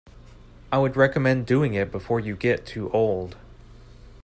I 0.71 0.79
would 0.79 0.95
recommend 0.97 1.45
doing 1.45 1.75
it 1.75 1.91
before 1.91 2.19
you 2.19 2.35
get 2.35 2.65
too 2.65 2.89
old. 2.91 3.37